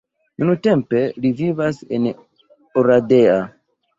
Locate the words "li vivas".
1.25-1.83